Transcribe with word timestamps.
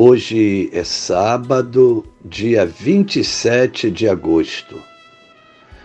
Hoje 0.00 0.70
é 0.72 0.84
sábado, 0.84 2.06
dia 2.24 2.64
27 2.64 3.90
de 3.90 4.08
agosto. 4.08 4.80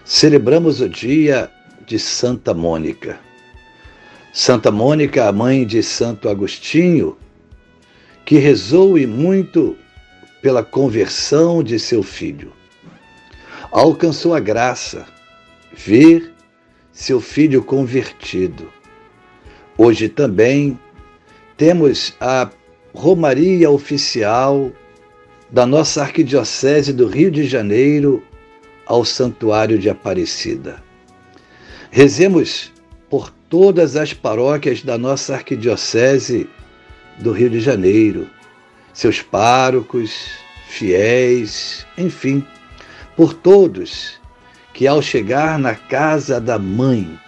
Celebramos 0.06 0.82
o 0.82 0.88
dia 0.88 1.50
de 1.88 1.98
Santa 1.98 2.54
Mônica. 2.54 3.20
Santa 4.32 4.70
Mônica, 4.70 5.28
a 5.28 5.32
mãe 5.32 5.66
de 5.66 5.82
Santo 5.82 6.30
Agostinho, 6.30 7.18
que 8.24 8.38
rezou 8.38 9.00
e 9.00 9.08
muito 9.08 9.76
pela 10.44 10.64
conversão 10.64 11.64
de 11.64 11.80
seu 11.80 12.04
filho. 12.04 12.54
Alcançou 13.72 14.36
a 14.36 14.40
graça, 14.40 15.08
ver 15.76 16.32
seu 16.92 17.20
filho 17.20 17.64
convertido. 17.64 18.72
Hoje 19.76 20.08
também 20.08 20.78
temos 21.58 22.14
a 22.22 22.48
Romaria 22.94 23.72
Oficial 23.72 24.72
da 25.50 25.66
nossa 25.66 26.04
Arquidiocese 26.04 26.94
do 26.94 27.08
Rio 27.08 27.32
de 27.32 27.46
Janeiro 27.46 28.24
ao 28.86 29.04
Santuário 29.04 29.80
de 29.80 29.90
Aparecida. 29.90 30.82
Rezemos 31.90 32.72
por 33.10 33.32
todas 33.50 33.96
as 33.96 34.14
paróquias 34.14 34.84
da 34.84 34.98
nossa 34.98 35.36
Arquidiocese 35.36 36.48
do 37.20 37.32
Rio 37.32 37.50
de 37.50 37.60
Janeiro, 37.60 38.30
seus 38.94 39.22
párocos, 39.22 40.28
fiéis, 40.68 41.86
enfim, 41.98 42.46
por 43.16 43.34
todos 43.34 44.20
que 44.74 44.88
ao 44.88 45.02
chegar 45.02 45.60
na 45.60 45.76
casa 45.76 46.42
da 46.42 46.58
mãe, 46.58 47.20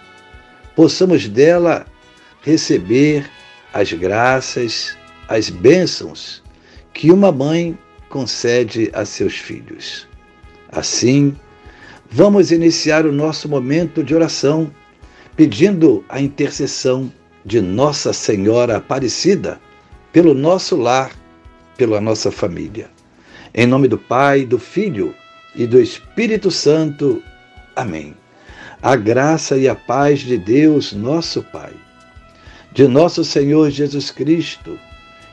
possamos 0.74 1.28
dela 1.28 1.86
receber 2.42 3.28
as 3.72 3.92
graças, 3.92 4.96
as 5.28 5.50
bênçãos 5.50 6.42
que 6.92 7.10
uma 7.10 7.30
mãe 7.30 7.78
concede 8.08 8.90
a 8.92 9.04
seus 9.04 9.34
filhos. 9.36 10.06
Assim, 10.70 11.36
vamos 12.10 12.50
iniciar 12.50 13.04
o 13.06 13.12
nosso 13.12 13.48
momento 13.48 14.02
de 14.02 14.14
oração 14.14 14.72
pedindo 15.36 16.04
a 16.08 16.20
intercessão 16.20 17.12
de 17.44 17.60
Nossa 17.60 18.12
Senhora 18.12 18.78
Aparecida 18.78 19.60
pelo 20.12 20.32
nosso 20.32 20.76
lar, 20.76 21.12
pela 21.76 22.00
nossa 22.00 22.32
família. 22.32 22.88
Em 23.54 23.66
nome 23.66 23.86
do 23.86 23.98
Pai, 23.98 24.44
do 24.44 24.58
Filho 24.58 25.14
e 25.54 25.66
do 25.66 25.80
Espírito 25.80 26.50
Santo. 26.50 27.22
Amém. 27.74 28.14
A 28.82 28.96
graça 28.96 29.56
e 29.56 29.68
a 29.68 29.74
paz 29.74 30.20
de 30.20 30.38
Deus, 30.38 30.92
nosso 30.92 31.42
Pai, 31.42 31.72
de 32.72 32.88
nosso 32.88 33.24
Senhor 33.24 33.70
Jesus 33.70 34.10
Cristo, 34.10 34.78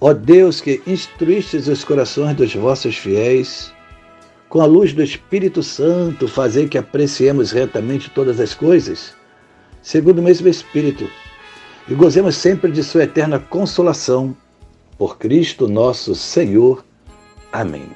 Ó 0.00 0.12
Deus 0.12 0.60
que 0.60 0.80
instruístes 0.86 1.66
os 1.66 1.82
corações 1.82 2.36
dos 2.36 2.54
vossos 2.54 2.96
fiéis, 2.96 3.72
com 4.48 4.60
a 4.60 4.64
luz 4.66 4.92
do 4.92 5.02
Espírito 5.02 5.60
Santo, 5.60 6.28
fazer 6.28 6.68
que 6.68 6.78
apreciemos 6.78 7.50
retamente 7.50 8.08
todas 8.10 8.38
as 8.38 8.54
coisas, 8.54 9.12
segundo 9.82 10.20
o 10.20 10.22
mesmo 10.22 10.46
Espírito, 10.46 11.10
e 11.88 11.94
gozemos 11.94 12.36
sempre 12.36 12.70
de 12.70 12.84
Sua 12.84 13.02
eterna 13.02 13.40
consolação, 13.40 14.36
por 14.96 15.18
Cristo 15.18 15.66
nosso 15.66 16.14
Senhor. 16.14 16.84
Amém. 17.52 17.88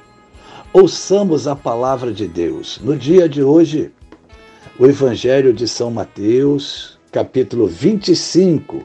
Ouçamos 0.73 1.47
a 1.47 1.55
palavra 1.55 2.11
de 2.11 2.27
Deus. 2.27 2.79
No 2.83 2.97
dia 2.97 3.29
de 3.29 3.41
hoje, 3.41 3.91
o 4.77 4.85
Evangelho 4.85 5.53
de 5.53 5.67
São 5.67 5.89
Mateus, 5.89 6.97
capítulo 7.11 7.67
25, 7.67 8.83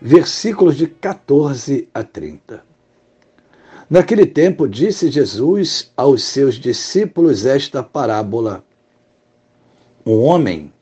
versículos 0.00 0.76
de 0.76 0.86
14 0.86 1.88
a 1.92 2.02
30. 2.02 2.64
Naquele 3.88 4.24
tempo, 4.24 4.68
disse 4.68 5.10
Jesus 5.10 5.90
aos 5.96 6.22
seus 6.22 6.54
discípulos 6.54 7.44
esta 7.44 7.82
parábola: 7.82 8.64
Um 10.06 10.20
homem 10.20 10.72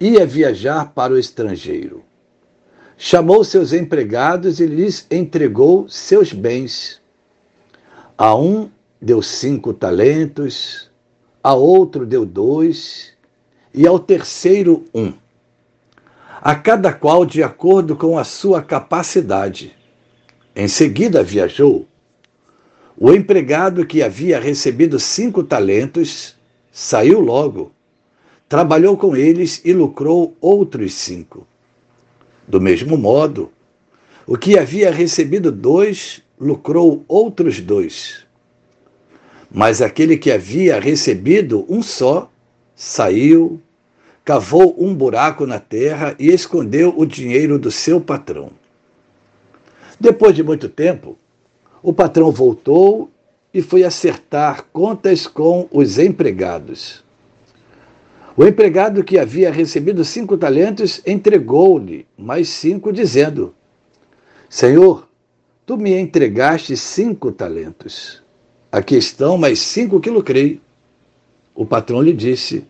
ia 0.00 0.26
viajar 0.26 0.92
para 0.92 1.12
o 1.12 1.18
estrangeiro. 1.18 2.02
Chamou 2.96 3.44
seus 3.44 3.72
empregados 3.72 4.60
e 4.60 4.66
lhes 4.66 5.06
entregou 5.10 5.88
seus 5.88 6.32
bens. 6.32 7.00
A 8.16 8.34
um 8.34 8.70
deu 9.00 9.22
cinco 9.22 9.72
talentos, 9.72 10.90
a 11.42 11.54
outro 11.54 12.04
deu 12.04 12.26
dois, 12.26 13.12
e 13.72 13.86
ao 13.86 13.98
terceiro 13.98 14.84
um 14.94 15.14
a 16.42 16.54
cada 16.54 16.92
qual 16.92 17.26
de 17.26 17.42
acordo 17.42 17.94
com 17.94 18.18
a 18.18 18.24
sua 18.24 18.62
capacidade. 18.62 19.76
Em 20.56 20.66
seguida 20.66 21.22
viajou. 21.22 21.86
O 22.96 23.12
empregado 23.12 23.86
que 23.86 24.02
havia 24.02 24.40
recebido 24.40 24.98
cinco 24.98 25.42
talentos 25.42 26.34
saiu 26.72 27.20
logo, 27.20 27.72
trabalhou 28.48 28.96
com 28.96 29.14
eles 29.14 29.60
e 29.64 29.72
lucrou 29.72 30.34
outros 30.40 30.94
cinco. 30.94 31.46
Do 32.48 32.60
mesmo 32.60 32.96
modo, 32.96 33.50
o 34.26 34.36
que 34.36 34.58
havia 34.58 34.90
recebido 34.90 35.52
dois 35.52 36.22
lucrou 36.38 37.04
outros 37.06 37.60
dois. 37.60 38.24
Mas 39.50 39.82
aquele 39.82 40.16
que 40.16 40.30
havia 40.30 40.80
recebido 40.80 41.66
um 41.68 41.82
só 41.82 42.30
saiu, 42.74 43.60
cavou 44.30 44.76
um 44.78 44.94
buraco 44.94 45.44
na 45.44 45.58
terra 45.58 46.14
e 46.16 46.28
escondeu 46.28 46.94
o 46.96 47.04
dinheiro 47.04 47.58
do 47.58 47.68
seu 47.68 48.00
patrão. 48.00 48.52
Depois 49.98 50.36
de 50.36 50.44
muito 50.44 50.68
tempo, 50.68 51.18
o 51.82 51.92
patrão 51.92 52.30
voltou 52.30 53.10
e 53.52 53.60
foi 53.60 53.82
acertar 53.82 54.66
contas 54.72 55.26
com 55.26 55.66
os 55.72 55.98
empregados. 55.98 57.02
O 58.36 58.46
empregado 58.46 59.02
que 59.02 59.18
havia 59.18 59.50
recebido 59.50 60.04
cinco 60.04 60.38
talentos 60.38 61.02
entregou-lhe 61.04 62.06
mais 62.16 62.50
cinco, 62.50 62.92
dizendo: 62.92 63.52
Senhor, 64.48 65.08
tu 65.66 65.76
me 65.76 65.98
entregaste 65.98 66.76
cinco 66.76 67.32
talentos. 67.32 68.22
Aqui 68.70 68.94
estão 68.94 69.36
mais 69.36 69.58
cinco 69.58 69.98
que 69.98 70.08
lucrei. 70.08 70.60
O 71.52 71.66
patrão 71.66 72.00
lhe 72.00 72.12
disse: 72.12 72.69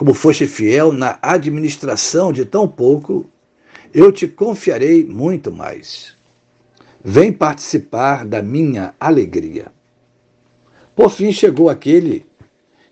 Como 0.00 0.14
foste 0.14 0.46
fiel 0.46 0.94
na 0.94 1.18
administração 1.20 2.32
de 2.32 2.46
tão 2.46 2.66
pouco, 2.66 3.28
eu 3.92 4.10
te 4.10 4.26
confiarei 4.26 5.04
muito 5.04 5.52
mais. 5.52 6.14
Vem 7.04 7.30
participar 7.30 8.24
da 8.24 8.40
minha 8.40 8.94
alegria. 8.98 9.70
Por 10.96 11.10
fim 11.10 11.30
chegou 11.30 11.68
aquele 11.68 12.24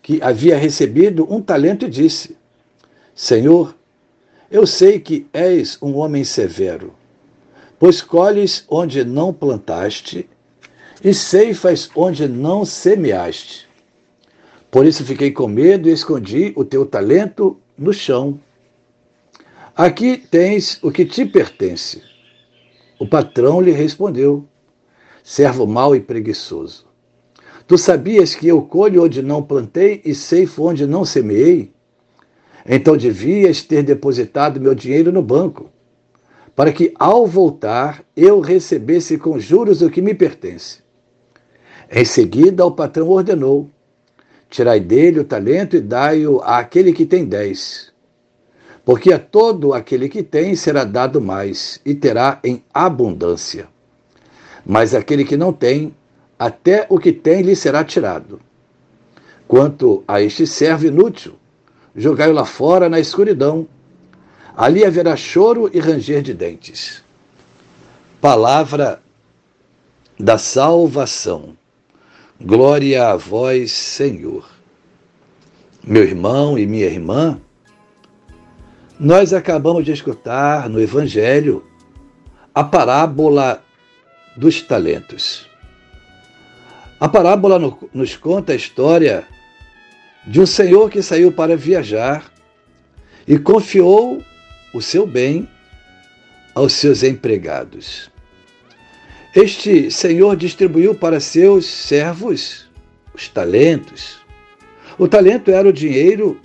que 0.03 0.21
havia 0.23 0.59
recebido 0.59 1.27
um 1.33 1.41
talento 1.41 1.87
e 1.87 1.89
disse: 1.91 2.37
Senhor, 3.15 3.75
eu 4.51 4.67
sei 4.67 5.01
que 5.01 5.27
és 5.33 5.79
um 5.81 5.97
homem 5.97 6.25
severo, 6.25 6.93
pois 7.79 8.03
colhes 8.03 8.67
onde 8.69 9.03
não 9.03 9.33
plantaste 9.33 10.29
e 11.03 11.15
ceifas 11.15 11.89
onde 11.97 12.29
não 12.29 12.67
semeaste. 12.67 13.67
Por 14.71 14.85
isso 14.85 15.05
fiquei 15.05 15.31
com 15.31 15.49
medo 15.49 15.89
e 15.89 15.93
escondi 15.93 16.53
o 16.55 16.65
teu 16.65 16.85
talento 16.85 17.59
no 17.77 17.93
chão. 17.93 18.39
Aqui 19.75 20.19
tens 20.19 20.79
o 20.83 20.91
que 20.91 21.05
te 21.05 21.25
pertence. 21.25 22.03
O 22.99 23.07
patrão 23.07 23.61
lhe 23.61 23.71
respondeu: 23.71 24.45
Servo 25.23 25.67
mau 25.67 25.97
e 25.97 26.01
preguiçoso. 26.01 26.87
Tu 27.67 27.79
sabias 27.79 28.35
que 28.35 28.49
eu 28.49 28.63
colho 28.63 29.05
onde 29.05 29.23
não 29.23 29.43
plantei 29.43 30.03
e 30.05 30.15
ceifo 30.15 30.65
onde 30.65 30.87
não 30.87 31.05
semeei? 31.05 31.71
Então 32.67 32.97
devias 32.97 33.63
ter 33.63 33.83
depositado 33.83 34.61
meu 34.61 34.75
dinheiro 34.75 35.13
no 35.13 35.23
banco, 35.23 35.71
para 36.57 36.73
que 36.73 36.93
ao 36.99 37.27
voltar 37.27 38.05
eu 38.17 38.41
recebesse 38.41 39.17
com 39.17 39.39
juros 39.39 39.81
o 39.81 39.89
que 39.89 40.03
me 40.03 40.13
pertence. 40.13 40.81
Em 41.91 42.05
seguida, 42.05 42.67
o 42.67 42.73
patrão 42.73 43.09
ordenou: 43.09 43.71
Tirai 44.51 44.81
dele 44.81 45.21
o 45.21 45.25
talento 45.25 45.77
e 45.77 45.81
dai-o 45.81 46.41
àquele 46.41 46.93
que 46.93 47.05
tem 47.05 47.25
dez. 47.25 47.93
Porque 48.85 49.13
a 49.13 49.19
todo 49.19 49.75
aquele 49.75 50.09
que 50.09 50.23
tem 50.23 50.57
será 50.57 50.85
dado 50.85 51.21
mais, 51.21 51.79
e 51.85 51.95
terá 51.95 52.41
em 52.43 52.65
abundância. 52.73 53.69
Mas 54.65 54.95
aquele 54.95 55.25
que 55.25 55.37
não 55.37 55.53
tem, 55.53 55.95
até 56.39 56.87
o 56.89 56.99
que 56.99 57.13
tem 57.13 57.43
lhe 57.43 57.55
será 57.55 57.85
tirado. 57.85 58.41
Quanto 59.47 60.03
a 60.09 60.23
este 60.23 60.47
servo 60.47 60.87
inútil, 60.87 61.35
jogai-o 61.95 62.33
lá 62.33 62.47
fora 62.47 62.89
na 62.89 62.99
escuridão. 62.99 63.69
Ali 64.57 64.85
haverá 64.85 65.17
choro 65.17 65.71
e 65.73 65.79
ranger 65.79 66.23
de 66.23 66.33
dentes. 66.33 67.05
Palavra 68.21 69.03
da 70.19 70.39
salvação. 70.39 71.58
Glória 72.41 73.09
a 73.09 73.17
vós, 73.17 73.73
Senhor. 73.73 74.49
Meu 75.83 76.05
irmão 76.05 76.57
e 76.57 76.67
minha 76.67 76.87
irmã, 76.87 77.41
nós 78.99 79.33
acabamos 79.33 79.85
de 79.85 79.91
escutar 79.91 80.69
no 80.69 80.81
Evangelho 80.81 81.67
a 82.55 82.63
parábola 82.63 83.61
dos 84.37 84.63
talentos. 84.63 85.49
A 87.01 87.09
parábola 87.09 87.59
nos 87.93 88.17
conta 88.17 88.53
a 88.53 88.57
história 88.57 89.27
de 90.25 90.41
um 90.41 90.47
senhor 90.47 90.91
que 90.91 91.03
saiu 91.03 91.33
para 91.33 91.57
viajar 91.57 92.33
e 93.27 93.37
confiou 93.37 94.23
o 94.73 94.81
seu 94.81 95.05
bem 95.05 95.49
aos 96.55 96.73
seus 96.75 97.03
empregados. 97.03 98.09
Este 99.35 99.91
senhor 99.91 100.37
distribuiu 100.37 100.95
para 100.95 101.21
seus 101.21 101.67
servos 101.67 102.67
os 103.15 103.29
talentos. 103.29 104.19
O 104.99 105.07
talento 105.07 105.51
era 105.51 105.69
o 105.69 105.73
dinheiro 105.73 106.41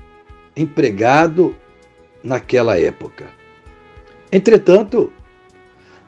empregado 0.55 1.55
naquela 2.23 2.77
época. 2.77 3.25
Entretanto, 4.31 5.11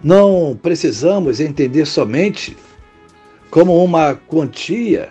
não 0.03 0.59
precisamos 0.61 1.39
entender 1.39 1.85
somente 1.85 2.57
como 3.49 3.83
uma 3.83 4.15
quantia 4.15 5.09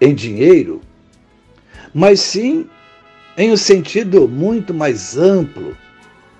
em 0.00 0.14
dinheiro, 0.14 0.80
mas 1.92 2.20
sim 2.20 2.66
em 3.36 3.52
um 3.52 3.56
sentido 3.56 4.26
muito 4.26 4.72
mais 4.72 5.16
amplo. 5.16 5.76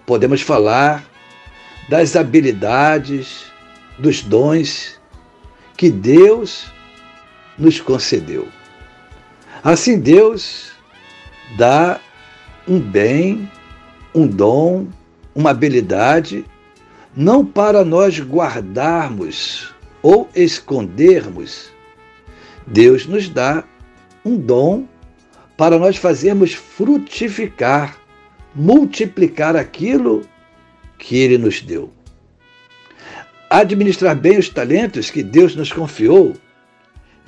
Podemos 0.07 0.41
falar 0.41 1.05
das 1.89 2.17
habilidades, 2.17 3.52
dos 3.99 4.23
dons 4.23 5.01
que 5.77 5.91
Deus 5.91 6.73
nos 7.59 7.81
concedeu. 7.81 8.49
Assim, 9.63 9.99
Deus 9.99 10.73
dá 11.57 12.01
um 12.67 12.79
bem, 12.81 13.51
um 14.15 14.27
dom, 14.27 14.87
uma 15.35 15.51
habilidade, 15.51 16.45
não 17.15 17.45
para 17.45 17.85
nós 17.85 18.19
guardarmos 18.21 19.73
ou 20.03 20.29
escondermos, 20.35 21.71
Deus 22.67 23.07
nos 23.07 23.29
dá 23.29 23.65
um 24.25 24.37
dom 24.37 24.87
para 25.57 25.79
nós 25.79 25.97
fazermos 25.97 26.55
frutificar, 26.55 27.97
multiplicar 28.55 29.57
aquilo 29.57 30.23
que 30.99 31.17
Ele 31.17 31.39
nos 31.39 31.61
deu. 31.61 31.93
Administrar 33.53 34.17
bem 34.17 34.39
os 34.39 34.49
talentos 34.49 35.11
que 35.11 35.23
Deus 35.23 35.55
nos 35.55 35.71
confiou, 35.71 36.35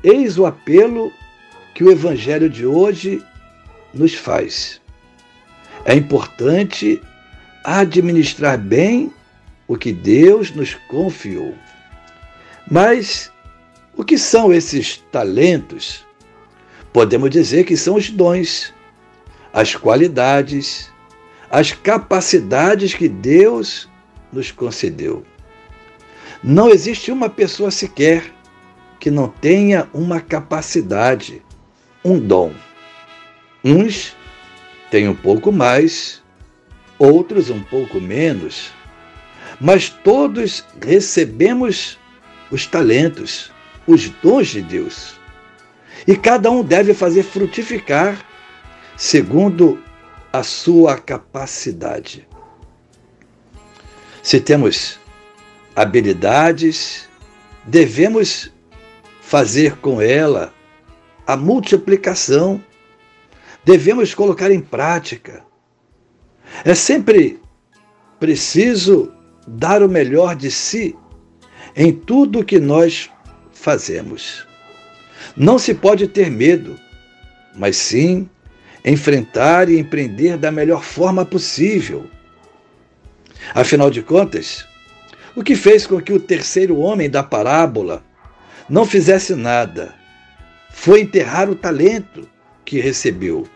eis 0.03 0.39
o 0.39 0.47
apelo 0.47 1.13
que 1.75 1.85
o 1.85 1.91
Evangelho 1.91 2.49
de 2.49 2.65
hoje 2.65 3.23
nos 3.93 4.15
faz. 4.15 4.81
É 5.85 5.95
importante 5.95 6.99
administrar 7.63 8.57
bem 8.57 9.13
o 9.69 9.77
que 9.77 9.93
Deus 9.93 10.51
nos 10.51 10.73
confiou. 10.89 11.55
Mas 12.71 13.31
o 13.95 14.03
que 14.03 14.17
são 14.17 14.51
esses 14.51 15.05
talentos? 15.13 16.07
Podemos 16.91 17.29
dizer 17.29 17.65
que 17.65 17.77
são 17.77 17.97
os 17.97 18.09
dons, 18.09 18.73
as 19.53 19.77
qualidades, 19.77 20.91
as 21.51 21.73
capacidades 21.73 22.95
que 22.95 23.11
Deus 23.11 23.87
nos 24.33 24.51
concedeu. 24.51 25.23
Não 26.47 26.69
existe 26.69 27.11
uma 27.11 27.31
pessoa 27.31 27.71
sequer 27.71 28.31
que 29.01 29.11
não 29.11 29.29
tenha 29.29 29.89
uma 29.95 30.21
capacidade, 30.21 31.41
um 32.05 32.19
dom. 32.19 32.53
Uns 33.65 34.15
têm 34.91 35.09
um 35.09 35.15
pouco 35.15 35.51
mais, 35.51 36.23
outros 36.99 37.49
um 37.49 37.63
pouco 37.63 37.99
menos, 37.99 38.71
mas 39.59 39.89
todos 39.89 40.63
recebemos 40.83 41.99
os 42.51 42.67
talentos, 42.67 43.51
os 43.87 44.11
dons 44.11 44.49
de 44.49 44.61
Deus. 44.61 45.19
E 46.07 46.15
cada 46.15 46.51
um 46.51 46.63
deve 46.63 46.93
fazer 46.93 47.23
frutificar 47.23 48.23
segundo 48.99 49.83
a 50.31 50.43
sua 50.43 50.99
capacidade. 50.99 52.29
Se 54.23 54.39
temos 54.39 55.03
habilidades, 55.75 57.09
devemos 57.65 58.53
fazer 59.21 59.77
com 59.77 60.01
ela 60.01 60.53
a 61.27 61.37
multiplicação, 61.37 62.63
devemos 63.65 64.15
colocar 64.15 64.51
em 64.51 64.61
prática. 64.61 65.43
É 66.65 66.75
sempre 66.75 67.41
preciso 68.21 69.13
dar 69.47 69.83
o 69.83 69.89
melhor 69.89 70.37
de 70.37 70.51
si 70.51 70.97
em 71.75 71.93
tudo 71.93 72.45
que 72.45 72.61
nós 72.61 73.11
fazemos. 73.53 74.47
Não 75.37 75.59
se 75.59 75.75
pode 75.75 76.07
ter 76.07 76.31
medo, 76.31 76.79
mas 77.57 77.77
sim 77.77 78.29
enfrentar 78.85 79.69
e 79.69 79.79
empreender 79.79 80.37
da 80.37 80.53
melhor 80.53 80.85
forma 80.85 81.25
possível. 81.25 82.07
Afinal 83.55 83.91
de 83.91 84.03
contas, 84.03 84.67
o 85.37 85.43
que 85.43 85.57
fez 85.57 85.87
com 85.87 86.01
que 86.01 86.13
o 86.13 86.21
terceiro 86.21 86.79
homem 86.79 87.11
da 87.11 87.23
parábola 87.23 88.05
não 88.69 88.87
fizesse 88.87 89.35
nada 89.35 89.95
foi 90.71 91.01
enterrar 91.01 91.51
o 91.51 91.55
talento 91.55 92.29
que 92.65 92.81
recebeu. 92.81 93.47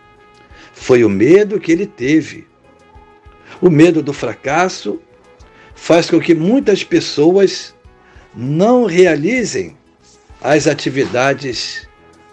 Foi 0.72 1.04
o 1.04 1.08
medo 1.08 1.60
que 1.60 1.72
ele 1.72 1.86
teve. 1.86 2.46
O 3.60 3.70
medo 3.70 4.02
do 4.02 4.12
fracasso 4.12 5.00
faz 5.74 6.10
com 6.10 6.20
que 6.20 6.34
muitas 6.34 6.84
pessoas 6.84 7.74
não 8.34 8.84
realizem 8.84 9.76
as 10.40 10.66
atividades 10.66 11.88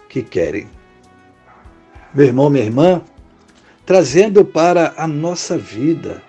que 0.08 0.22
querem. 0.22 0.68
Meu 2.14 2.26
irmão, 2.26 2.48
minha 2.48 2.64
irmã, 2.64 3.02
trazendo 3.84 4.44
para 4.44 4.94
a 4.96 5.06
nossa 5.06 5.58
vida, 5.58 6.22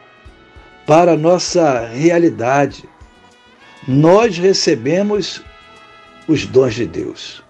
para 0.86 1.14
a 1.14 1.18
nossa 1.18 1.88
realidade, 1.88 2.88
nós 3.88 4.38
recebemos 4.38 5.42
os 6.28 6.46
dons 6.46 6.76
de 6.76 6.86
Deus. 6.86 7.42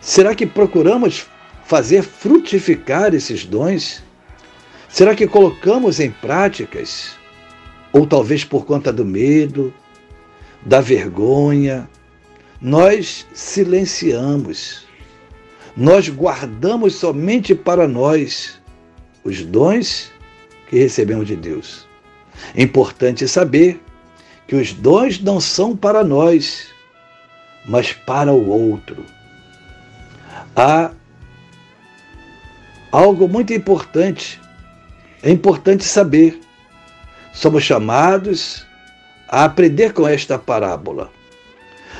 Será 0.00 0.34
que 0.34 0.46
procuramos 0.46 1.26
fazer 1.64 2.02
frutificar 2.02 3.14
esses 3.14 3.44
dons? 3.44 4.02
Será 4.88 5.14
que 5.14 5.26
colocamos 5.26 6.00
em 6.00 6.10
práticas? 6.10 7.16
Ou 7.92 8.06
talvez 8.06 8.44
por 8.44 8.64
conta 8.64 8.92
do 8.92 9.04
medo, 9.04 9.74
da 10.64 10.80
vergonha, 10.80 11.88
nós 12.60 13.26
silenciamos. 13.34 14.86
nós 15.76 16.08
guardamos 16.08 16.94
somente 16.94 17.54
para 17.54 17.86
nós 17.86 18.58
os 19.22 19.44
dons 19.44 20.10
que 20.68 20.78
recebemos 20.78 21.26
de 21.26 21.36
Deus. 21.36 21.86
É 22.54 22.62
importante 22.62 23.28
saber 23.28 23.78
que 24.46 24.54
os 24.54 24.72
dons 24.72 25.20
não 25.20 25.40
são 25.40 25.76
para 25.76 26.04
nós, 26.04 26.68
mas 27.64 27.92
para 27.92 28.32
o 28.32 28.48
outro. 28.48 29.04
Há 30.54 30.92
algo 32.92 33.28
muito 33.28 33.52
importante. 33.52 34.40
É 35.22 35.30
importante 35.30 35.84
saber. 35.84 36.40
Somos 37.32 37.64
chamados 37.64 38.64
a 39.28 39.44
aprender 39.44 39.92
com 39.92 40.06
esta 40.06 40.38
parábola. 40.38 41.10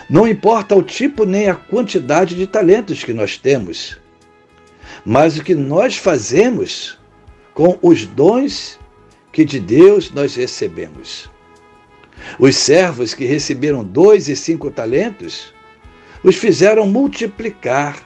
Não 0.09 0.27
importa 0.27 0.75
o 0.77 0.83
tipo 0.83 1.25
nem 1.25 1.49
a 1.49 1.55
quantidade 1.55 2.37
de 2.37 2.47
talentos 2.47 3.03
que 3.03 3.13
nós 3.13 3.37
temos, 3.37 3.99
mas 5.05 5.37
o 5.37 5.43
que 5.43 5.55
nós 5.55 5.97
fazemos 5.97 6.97
com 7.53 7.77
os 7.83 8.07
dons 8.07 8.79
que 9.33 9.45
de 9.45 9.59
Deus 9.59 10.13
nós 10.13 10.37
recebemos. 10.37 11.29
Os 12.39 12.57
servos 12.57 13.15
que 13.15 13.25
receberam 13.25 13.85
dois 13.85 14.29
e 14.29 14.37
cinco 14.37 14.71
talentos 14.71 15.55
os 16.23 16.37
fizeram 16.37 16.87
multiplicar 16.87 17.99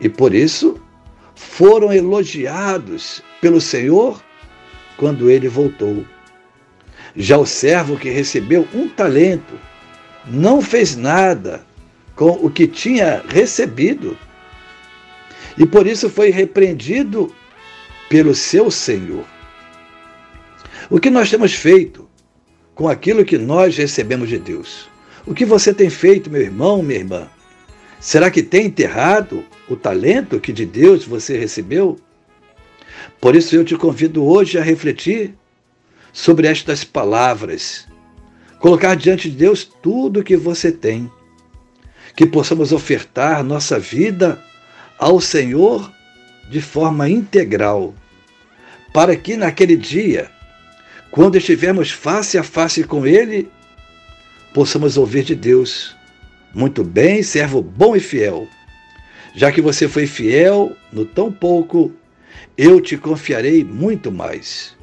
e 0.00 0.08
por 0.08 0.34
isso 0.34 0.80
foram 1.34 1.92
elogiados 1.92 3.22
pelo 3.40 3.60
Senhor 3.60 4.22
quando 4.96 5.30
ele 5.30 5.48
voltou. 5.48 6.04
Já 7.16 7.38
o 7.38 7.46
servo 7.46 7.96
que 7.96 8.10
recebeu 8.10 8.66
um 8.72 8.88
talento 8.88 9.58
não 10.26 10.60
fez 10.60 10.96
nada 10.96 11.64
com 12.14 12.30
o 12.30 12.50
que 12.50 12.66
tinha 12.66 13.24
recebido 13.28 14.16
e 15.58 15.66
por 15.66 15.86
isso 15.86 16.08
foi 16.08 16.30
repreendido 16.30 17.34
pelo 18.08 18.34
seu 18.34 18.70
Senhor. 18.70 19.24
O 20.88 20.98
que 20.98 21.10
nós 21.10 21.30
temos 21.30 21.54
feito 21.54 22.09
com 22.74 22.88
aquilo 22.88 23.24
que 23.24 23.38
nós 23.38 23.76
recebemos 23.76 24.28
de 24.28 24.38
Deus? 24.38 24.88
O 25.26 25.34
que 25.34 25.44
você 25.44 25.72
tem 25.72 25.90
feito, 25.90 26.30
meu 26.30 26.40
irmão, 26.40 26.82
minha 26.82 27.00
irmã? 27.00 27.28
Será 28.00 28.30
que 28.30 28.42
tem 28.42 28.66
enterrado 28.66 29.44
o 29.68 29.76
talento 29.76 30.40
que 30.40 30.52
de 30.52 30.64
Deus 30.64 31.04
você 31.04 31.36
recebeu? 31.38 31.98
Por 33.20 33.36
isso 33.36 33.54
eu 33.54 33.64
te 33.64 33.76
convido 33.76 34.24
hoje 34.24 34.58
a 34.58 34.62
refletir 34.62 35.34
sobre 36.12 36.46
estas 36.46 36.82
palavras 36.82 37.86
colocar 38.60 38.94
diante 38.94 39.28
de 39.30 39.36
Deus 39.36 39.64
tudo 39.64 40.20
o 40.20 40.22
que 40.22 40.36
você 40.36 40.70
tem, 40.70 41.10
que 42.14 42.26
possamos 42.26 42.72
ofertar 42.72 43.42
nossa 43.42 43.78
vida 43.78 44.40
ao 44.98 45.18
Senhor 45.18 45.90
de 46.50 46.60
forma 46.60 47.08
integral, 47.08 47.94
para 48.92 49.16
que 49.16 49.36
naquele 49.36 49.76
dia, 49.76 50.30
quando 51.10 51.36
estivermos 51.36 51.90
face 51.90 52.38
a 52.38 52.42
face 52.42 52.84
com 52.84 53.06
Ele, 53.06 53.50
possamos 54.54 54.96
ouvir 54.96 55.24
de 55.24 55.34
Deus: 55.34 55.96
Muito 56.54 56.84
bem, 56.84 57.22
servo 57.22 57.62
bom 57.62 57.96
e 57.96 58.00
fiel. 58.00 58.46
Já 59.34 59.52
que 59.52 59.60
você 59.60 59.88
foi 59.88 60.06
fiel 60.06 60.76
no 60.92 61.04
tão 61.04 61.30
pouco, 61.30 61.92
eu 62.56 62.80
te 62.80 62.96
confiarei 62.96 63.64
muito 63.64 64.10
mais. 64.10 64.76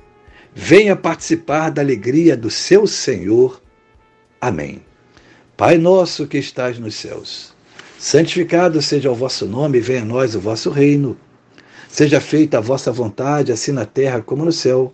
Venha 0.55 0.95
participar 0.95 1.69
da 1.69 1.81
alegria 1.81 2.35
do 2.35 2.49
seu 2.49 2.87
Senhor 2.87 3.61
Amém. 4.39 4.81
Pai 5.55 5.79
nosso 5.79 6.27
que 6.27 6.37
estás 6.37 6.77
nos 6.77 6.93
céus, 6.93 7.55
santificado 7.97 8.79
seja 8.83 9.11
o 9.11 9.15
vosso 9.15 9.47
nome, 9.47 9.79
venha 9.79 10.03
a 10.03 10.05
nós 10.05 10.35
o 10.35 10.39
vosso 10.39 10.69
reino. 10.69 11.17
Seja 11.89 12.21
feita 12.21 12.59
a 12.59 12.61
vossa 12.61 12.91
vontade, 12.91 13.51
assim 13.51 13.71
na 13.71 13.83
terra 13.83 14.21
como 14.21 14.45
no 14.45 14.51
céu. 14.51 14.93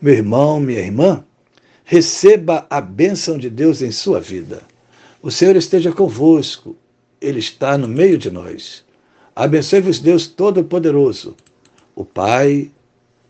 Meu 0.00 0.14
irmão, 0.14 0.60
minha 0.60 0.80
irmã, 0.80 1.24
receba 1.84 2.66
a 2.68 2.80
bênção 2.80 3.38
de 3.38 3.48
Deus 3.48 3.80
em 3.82 3.90
sua 3.90 4.20
vida. 4.20 4.62
O 5.22 5.30
Senhor 5.30 5.56
esteja 5.56 5.92
convosco, 5.92 6.76
Ele 7.20 7.38
está 7.38 7.78
no 7.78 7.88
meio 7.88 8.18
de 8.18 8.30
nós. 8.30 8.84
Abençoe-vos, 9.34 9.98
Deus 9.98 10.26
Todo-Poderoso, 10.26 11.36
o 11.94 12.04
Pai, 12.04 12.70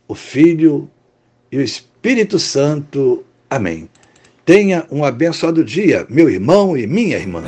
o 0.08 0.14
Filho 0.14 0.90
e 1.50 1.58
o 1.58 1.62
Espírito 1.62 2.38
Santo. 2.38 3.24
Amém. 3.48 3.88
Tenha 4.44 4.86
um 4.90 5.04
abençoado 5.04 5.64
dia, 5.64 6.06
meu 6.08 6.30
irmão 6.30 6.76
e 6.76 6.86
minha 6.86 7.16
irmã. 7.16 7.42